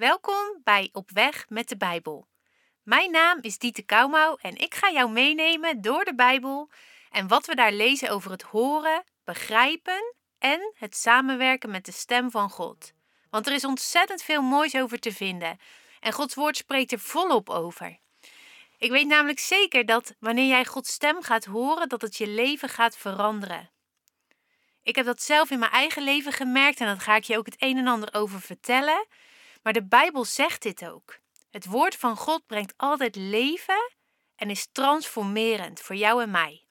[0.00, 2.28] Welkom bij Op Weg met de Bijbel.
[2.82, 6.70] Mijn naam is Diete Kouwmouw en ik ga jou meenemen door de Bijbel
[7.10, 12.30] en wat we daar lezen over het horen, begrijpen en het samenwerken met de stem
[12.30, 12.92] van God.
[13.30, 15.58] Want er is ontzettend veel moois over te vinden
[16.00, 17.98] en Gods woord spreekt er volop over.
[18.78, 22.68] Ik weet namelijk zeker dat wanneer jij Gods stem gaat horen, dat het je leven
[22.68, 23.70] gaat veranderen.
[24.82, 27.46] Ik heb dat zelf in mijn eigen leven gemerkt en dat ga ik je ook
[27.46, 29.06] het een en ander over vertellen.
[29.62, 31.18] Maar de Bijbel zegt dit ook.
[31.50, 33.92] Het woord van God brengt altijd leven
[34.36, 36.64] en is transformerend voor jou en mij.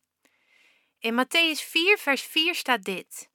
[0.99, 3.29] In Matthäus 4, vers 4 staat dit.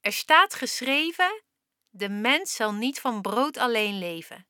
[0.00, 1.42] Er staat geschreven:
[1.90, 4.46] De mens zal niet van brood alleen leven,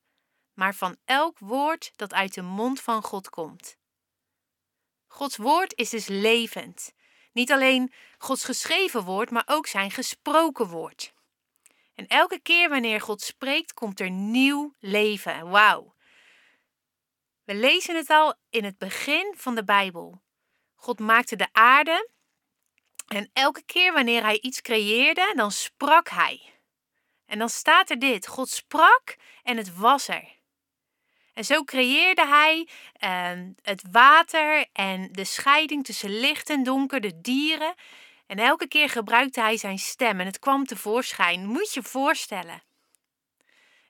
[0.52, 3.76] maar van elk woord dat uit de mond van God komt.
[5.06, 6.92] Gods woord is dus levend.
[7.32, 11.14] Niet alleen Gods geschreven woord, maar ook zijn gesproken woord.
[11.94, 15.50] En elke keer wanneer God spreekt, komt er nieuw leven.
[15.50, 15.94] Wauw.
[17.44, 20.22] We lezen het al in het begin van de Bijbel.
[20.74, 22.10] God maakte de aarde
[23.06, 26.52] en elke keer wanneer hij iets creëerde, dan sprak hij.
[27.26, 30.40] En dan staat er dit: God sprak en het was er.
[31.32, 32.68] En zo creëerde hij
[33.00, 37.74] uh, het water en de scheiding tussen licht en donker, de dieren.
[38.32, 41.46] En elke keer gebruikte hij zijn stem en het kwam tevoorschijn.
[41.46, 42.62] Moet je voorstellen.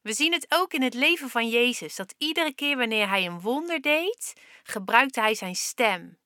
[0.01, 3.41] We zien het ook in het leven van Jezus, dat iedere keer wanneer hij een
[3.41, 4.33] wonder deed,
[4.63, 6.19] gebruikte hij zijn stem.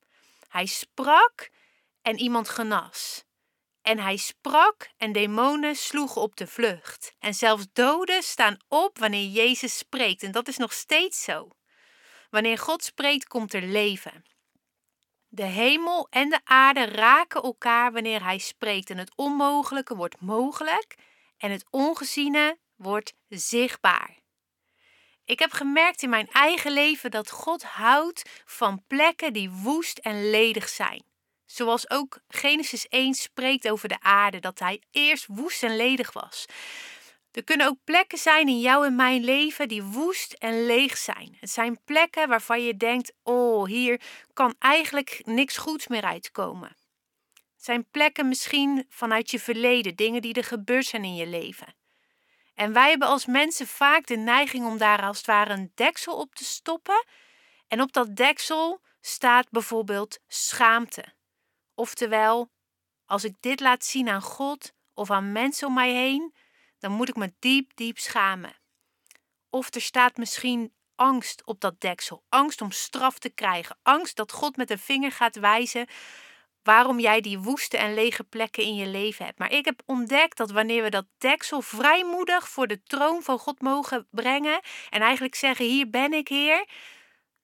[0.49, 1.51] Hij sprak
[2.03, 3.25] en iemand genas.
[3.83, 7.15] En hij sprak en demonen sloegen op de vlucht.
[7.19, 10.23] En zelfs doden staan op wanneer Jezus spreekt.
[10.23, 11.49] En dat is nog steeds zo.
[12.31, 14.25] Wanneer God spreekt, komt er leven.
[15.29, 18.91] De hemel en de aarde raken elkaar wanneer hij spreekt.
[18.91, 20.95] En het onmogelijke wordt mogelijk
[21.39, 24.17] en het ongeziene wordt zichtbaar.
[25.25, 30.31] Ik heb gemerkt in mijn eigen leven dat God houdt van plekken die woest en
[30.31, 31.05] ledig zijn.
[31.47, 36.47] Zoals ook Genesis 1 spreekt over de aarde, dat hij eerst woest en ledig was.
[37.37, 41.37] Er kunnen ook plekken zijn in jouw en mijn leven die woest en leeg zijn.
[41.41, 44.01] Het zijn plekken waarvan je denkt: oh, hier
[44.33, 46.69] kan eigenlijk niks goeds meer uitkomen.
[47.35, 51.75] Het zijn plekken misschien vanuit je verleden, dingen die er gebeurd zijn in je leven.
[52.55, 56.17] En wij hebben als mensen vaak de neiging om daar als het ware een deksel
[56.17, 57.05] op te stoppen.
[57.69, 61.05] En op dat deksel staat bijvoorbeeld schaamte.
[61.75, 62.51] Oftewel,
[63.07, 66.35] als ik dit laat zien aan God of aan mensen om mij heen,
[66.79, 68.57] dan moet ik me diep, diep schamen.
[69.51, 74.33] Of er staat misschien angst op dat deksel, angst om straf te krijgen, angst dat
[74.33, 75.87] God met een vinger gaat wijzen
[76.67, 79.39] waarom jij die woeste en lege plekken in je leven hebt.
[79.39, 83.61] Maar ik heb ontdekt dat wanneer we dat deksel vrijmoedig voor de troon van God
[83.61, 84.61] mogen brengen
[84.91, 86.69] en eigenlijk zeggen: Hier ben ik, Heer,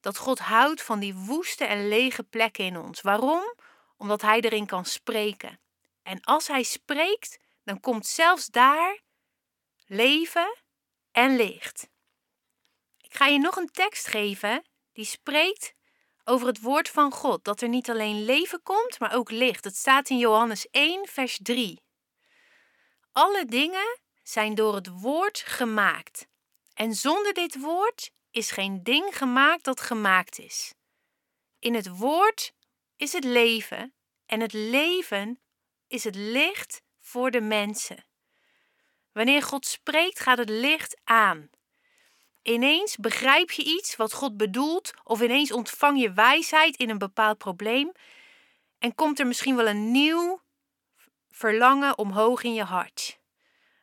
[0.00, 3.00] dat God houdt van die woeste en lege plekken in ons.
[3.00, 3.54] Waarom?
[3.96, 5.60] Omdat Hij erin kan spreken.
[6.02, 9.00] En als Hij spreekt, dan komt zelfs daar
[9.92, 10.56] leven
[11.10, 11.88] en licht.
[13.00, 15.74] Ik ga je nog een tekst geven die spreekt
[16.24, 19.64] over het woord van God, dat er niet alleen leven komt, maar ook licht.
[19.64, 21.80] Het staat in Johannes 1, vers 3.
[23.12, 26.26] Alle dingen zijn door het woord gemaakt.
[26.74, 30.74] En zonder dit woord is geen ding gemaakt dat gemaakt is.
[31.58, 32.52] In het woord
[32.96, 33.94] is het leven
[34.26, 35.40] en het leven
[35.86, 38.06] is het licht voor de mensen.
[39.12, 41.50] Wanneer God spreekt, gaat het licht aan.
[42.42, 47.38] Ineens begrijp je iets wat God bedoelt, of ineens ontvang je wijsheid in een bepaald
[47.38, 47.92] probleem
[48.78, 50.40] en komt er misschien wel een nieuw
[51.30, 53.18] verlangen omhoog in je hart.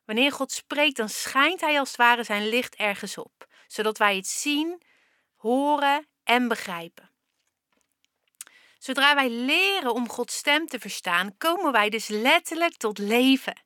[0.06, 4.16] Wanneer God spreekt, dan schijnt Hij als het ware zijn licht ergens op, zodat wij
[4.16, 4.82] het zien,
[5.36, 7.10] horen en begrijpen.
[8.78, 13.62] Zodra wij leren om Gods stem te verstaan, komen wij dus letterlijk tot leven.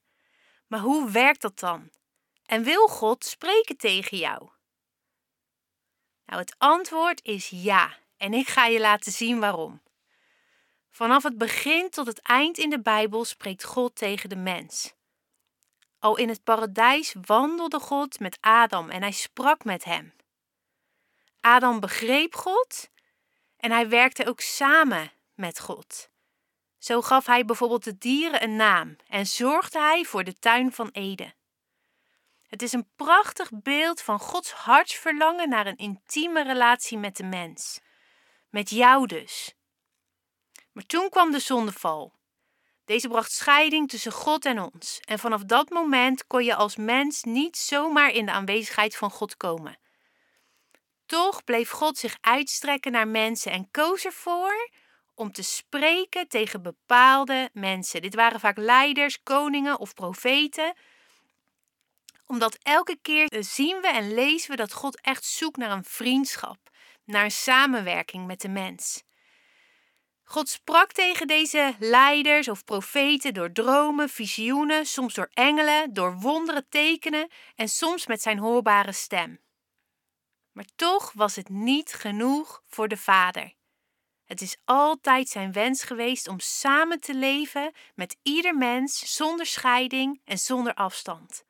[0.74, 1.90] Maar hoe werkt dat dan?
[2.46, 4.50] En wil God spreken tegen jou?
[6.26, 7.98] Nou, het antwoord is ja.
[8.18, 9.82] En ik ga je laten zien waarom.
[10.92, 14.94] Vanaf het begin tot het eind in de Bijbel spreekt God tegen de mens.
[16.00, 20.14] Al in het paradijs wandelde God met Adam en hij sprak met hem.
[21.42, 22.90] Adam begreep God
[23.58, 26.12] en hij werkte ook samen met God.
[26.84, 30.90] Zo gaf hij bijvoorbeeld de dieren een naam en zorgde hij voor de tuin van
[30.92, 31.34] Eden.
[32.48, 37.80] Het is een prachtig beeld van Gods hartsverlangen naar een intieme relatie met de mens.
[38.50, 39.54] Met jou dus.
[40.72, 42.14] Maar toen kwam de zondeval.
[42.86, 45.00] Deze bracht scheiding tussen God en ons.
[45.00, 49.38] En vanaf dat moment kon je als mens niet zomaar in de aanwezigheid van God
[49.38, 49.78] komen.
[51.06, 54.70] Toch bleef God zich uitstrekken naar mensen en koos ervoor
[55.16, 58.02] om te spreken tegen bepaalde mensen.
[58.02, 60.74] Dit waren vaak leiders, koningen of profeten.
[62.26, 66.58] Omdat elke keer zien we en lezen we dat God echt zoekt naar een vriendschap,
[67.06, 69.04] naar een samenwerking met de mens.
[70.24, 76.70] God sprak tegen deze leiders of profeten door dromen, visioenen, soms door engelen, door wonderen,
[76.70, 79.42] tekenen en soms met zijn hoorbare stem.
[80.52, 83.54] Maar toch was het niet genoeg voor de Vader.
[84.26, 90.22] Het is altijd zijn wens geweest om samen te leven met ieder mens zonder scheiding
[90.26, 91.46] en zonder afstand.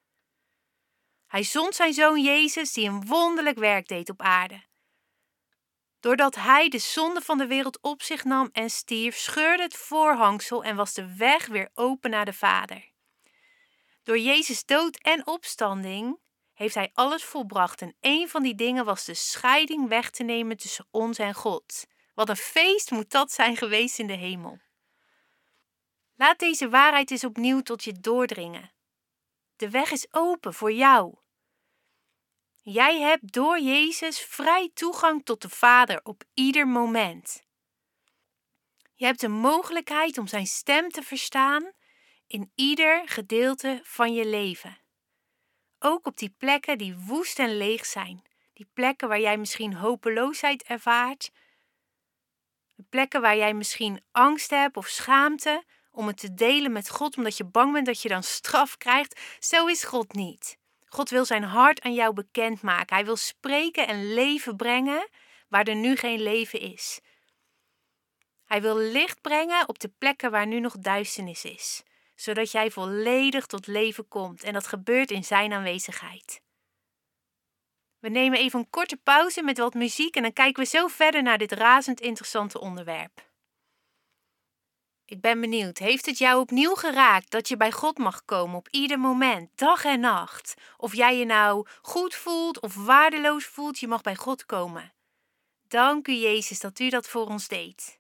[1.28, 4.64] Hij zond zijn zoon Jezus die een wonderlijk werk deed op aarde.
[6.00, 10.64] Doordat hij de zonde van de wereld op zich nam en stierf, scheurde het voorhangsel
[10.64, 12.92] en was de weg weer open naar de Vader.
[14.04, 16.20] Door Jezus dood en opstanding
[16.54, 20.58] heeft hij alles volbracht en een van die dingen was de scheiding weg te nemen
[20.58, 21.86] tussen ons en God.
[22.14, 24.60] Wat een feest moet dat zijn geweest in de hemel.
[26.16, 28.72] Laat deze waarheid eens opnieuw tot je doordringen.
[29.56, 31.16] De weg is open voor jou.
[32.62, 37.44] Jij hebt door Jezus vrij toegang tot de Vader op ieder moment.
[38.94, 41.72] Je hebt de mogelijkheid om Zijn stem te verstaan
[42.28, 44.78] in ieder gedeelte van je leven.
[45.80, 48.22] Ook op die plekken die woest en leeg zijn,
[48.54, 51.32] die plekken waar jij misschien hopeloosheid ervaart,
[52.76, 57.18] de plekken waar jij misschien angst hebt of schaamte om het te delen met God
[57.18, 59.20] omdat je bang bent dat je dan straf krijgt.
[59.40, 60.58] Zo is God niet.
[60.86, 62.96] God wil zijn hart aan jou bekendmaken.
[62.96, 65.10] Hij wil spreken en leven brengen
[65.48, 67.00] waar er nu geen leven is.
[68.46, 71.84] Hij wil licht brengen op de plekken waar nu nog duisternis is,
[72.16, 76.42] zodat jij volledig tot leven komt en dat gebeurt in zijn aanwezigheid.
[78.04, 81.24] We nemen even een korte pauze met wat muziek en dan kijken we zo verder
[81.24, 83.30] naar dit razend interessante onderwerp.
[85.06, 88.68] Ik ben benieuwd, heeft het jou opnieuw geraakt dat je bij God mag komen op
[88.70, 90.54] ieder moment, dag en nacht?
[90.78, 94.94] Of jij je nou goed voelt of waardeloos voelt, je mag bij God komen.
[95.68, 98.00] Dank u Jezus dat u dat voor ons deed.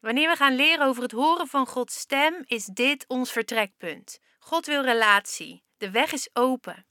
[0.00, 4.18] Wanneer we gaan leren over het horen van Gods stem, is dit ons vertrekpunt.
[4.38, 5.64] God wil relatie.
[5.76, 6.86] De weg is open.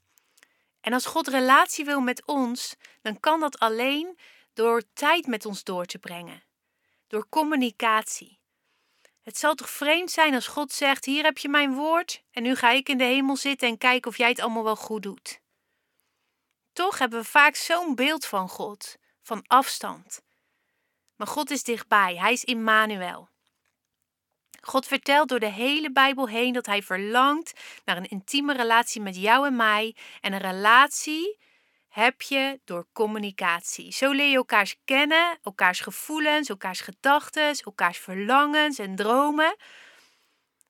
[0.84, 4.18] En als God relatie wil met ons, dan kan dat alleen
[4.52, 6.42] door tijd met ons door te brengen
[7.14, 8.40] door communicatie.
[9.22, 12.54] Het zal toch vreemd zijn als God zegt: Hier heb je mijn woord en nu
[12.54, 15.40] ga ik in de hemel zitten en kijken of jij het allemaal wel goed doet.
[16.72, 20.22] Toch hebben we vaak zo'n beeld van God, van afstand.
[21.16, 23.28] Maar God is dichtbij, Hij is Immanuel.
[24.66, 27.52] God vertelt door de hele Bijbel heen dat Hij verlangt
[27.84, 31.38] naar een intieme relatie met jou en mij en een relatie
[31.88, 33.92] heb je door communicatie.
[33.92, 39.56] Zo leer je elkaars kennen, elkaars gevoelens, elkaars gedachten, elkaars verlangens en dromen.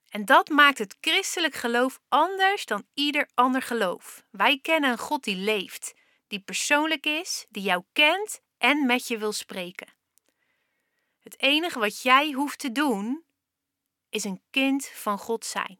[0.09, 4.23] En dat maakt het christelijk geloof anders dan ieder ander geloof.
[4.31, 5.93] Wij kennen een God die leeft,
[6.27, 9.87] die persoonlijk is, die jou kent en met je wil spreken.
[11.19, 13.23] Het enige wat jij hoeft te doen,
[14.15, 15.79] is een kind van God zijn.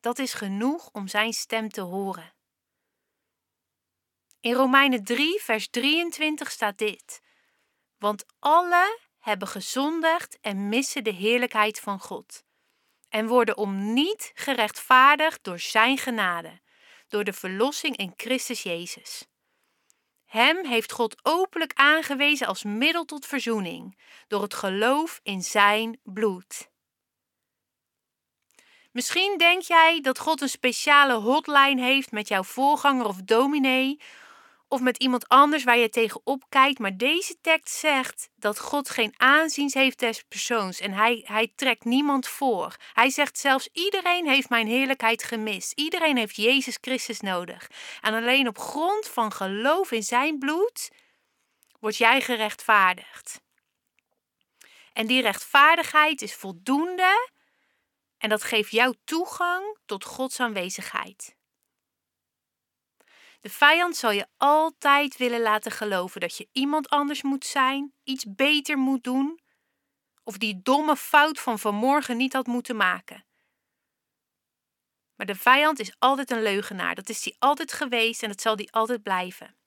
[0.00, 2.34] Dat is genoeg om zijn stem te horen.
[4.40, 7.20] In Romeinen 3, vers 23 staat dit:
[7.98, 12.44] Want alle hebben gezondigd en missen de heerlijkheid van God,
[13.08, 16.60] en worden om niet gerechtvaardigd door Zijn genade,
[17.08, 19.26] door de verlossing in Christus Jezus.
[20.24, 26.69] Hem heeft God openlijk aangewezen als middel tot verzoening, door het geloof in Zijn bloed.
[28.92, 34.00] Misschien denk jij dat God een speciale hotline heeft met jouw voorganger of dominee
[34.68, 36.78] of met iemand anders waar je tegenop kijkt.
[36.78, 41.84] Maar deze tekst zegt dat God geen aanzien heeft des persoons en hij, hij trekt
[41.84, 42.76] niemand voor.
[42.92, 45.72] Hij zegt zelfs iedereen heeft mijn heerlijkheid gemist.
[45.72, 47.70] Iedereen heeft Jezus Christus nodig.
[48.00, 50.90] En alleen op grond van geloof in zijn bloed
[51.80, 53.40] word jij gerechtvaardigd.
[54.92, 57.28] En die rechtvaardigheid is voldoende
[58.20, 61.36] en dat geeft jou toegang tot Gods aanwezigheid.
[63.40, 68.24] De vijand zal je altijd willen laten geloven dat je iemand anders moet zijn, iets
[68.28, 69.40] beter moet doen,
[70.22, 73.24] of die domme fout van vanmorgen niet had moeten maken.
[75.14, 78.56] Maar de vijand is altijd een leugenaar, dat is hij altijd geweest en dat zal
[78.56, 79.59] hij altijd blijven.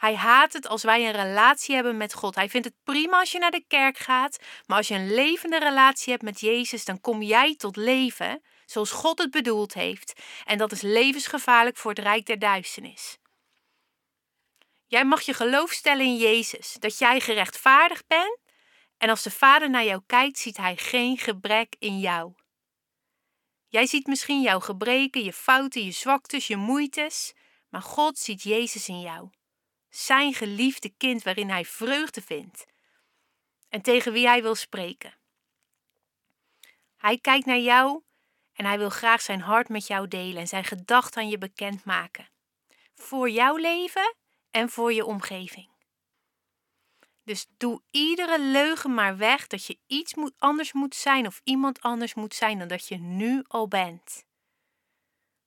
[0.00, 2.34] Hij haat het als wij een relatie hebben met God.
[2.34, 5.58] Hij vindt het prima als je naar de kerk gaat, maar als je een levende
[5.58, 10.20] relatie hebt met Jezus, dan kom jij tot leven zoals God het bedoeld heeft.
[10.44, 13.18] En dat is levensgevaarlijk voor het rijk der duisternis.
[14.86, 18.38] Jij mag je geloof stellen in Jezus, dat jij gerechtvaardigd bent
[18.98, 22.32] en als de Vader naar jou kijkt, ziet Hij geen gebrek in jou.
[23.68, 27.32] Jij ziet misschien jouw gebreken, je fouten, je zwaktes, je moeites,
[27.68, 29.30] maar God ziet Jezus in jou.
[29.90, 32.66] Zijn geliefde kind waarin Hij vreugde vindt
[33.68, 35.14] en tegen wie Hij wil spreken.
[36.96, 38.02] Hij kijkt naar jou
[38.52, 42.28] en Hij wil graag zijn hart met jou delen en zijn gedachten aan je bekendmaken.
[42.94, 44.14] Voor jouw leven
[44.50, 45.68] en voor je omgeving.
[47.24, 51.80] Dus doe iedere leugen maar weg dat je iets moet, anders moet zijn of iemand
[51.80, 54.24] anders moet zijn dan dat je nu al bent.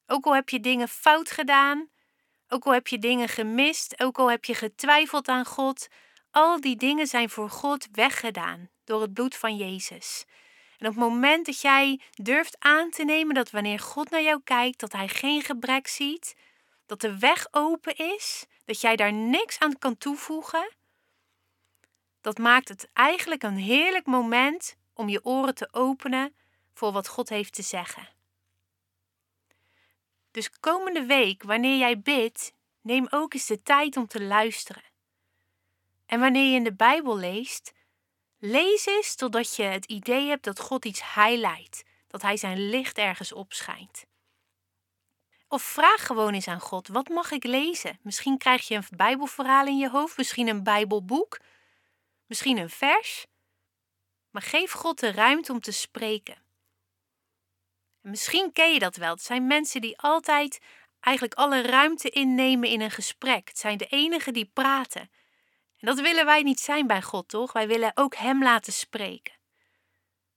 [0.05, 1.89] Ook al heb je dingen fout gedaan,
[2.53, 5.88] ook al heb je dingen gemist, ook al heb je getwijfeld aan God,
[6.31, 10.25] al die dingen zijn voor God weggedaan door het bloed van Jezus.
[10.77, 14.41] En op het moment dat jij durft aan te nemen dat wanneer God naar jou
[14.43, 16.36] kijkt, dat Hij geen gebrek ziet,
[16.86, 20.72] dat de weg open is, dat jij daar niks aan kan toevoegen,
[22.22, 26.36] dat maakt het eigenlijk een heerlijk moment om je oren te openen
[26.74, 28.07] voor wat God heeft te zeggen.
[30.33, 34.83] Dus komende week, wanneer jij bidt, neem ook eens de tijd om te luisteren.
[36.05, 37.73] En wanneer je in de Bijbel leest,
[38.39, 42.97] lees eens totdat je het idee hebt dat God iets highlight, dat Hij zijn licht
[42.97, 44.05] ergens opschijnt.
[45.47, 47.99] Of vraag gewoon eens aan God: wat mag ik lezen?
[48.01, 51.39] Misschien krijg je een Bijbelverhaal in je hoofd, misschien een Bijbelboek,
[52.25, 53.25] misschien een vers.
[54.29, 56.42] Maar geef God de ruimte om te spreken.
[58.03, 59.13] En misschien ken je dat wel.
[59.13, 60.60] Het zijn mensen die altijd
[61.00, 63.48] eigenlijk alle ruimte innemen in een gesprek.
[63.48, 65.01] Het zijn de enigen die praten.
[65.79, 67.51] En dat willen wij niet zijn bij God, toch?
[67.51, 69.33] Wij willen ook Hem laten spreken.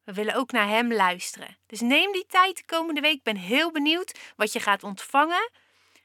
[0.04, 1.58] We willen ook naar Hem luisteren.
[1.66, 3.14] Dus neem die tijd de komende week.
[3.14, 5.50] Ik ben heel benieuwd wat je gaat ontvangen.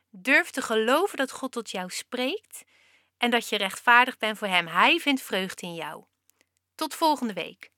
[0.10, 2.64] Durf te geloven dat God tot jou spreekt
[3.18, 4.68] en dat je rechtvaardig bent voor Hem.
[4.68, 6.04] Hij vindt vreugde in jou.
[6.76, 7.72] Tot volgende week.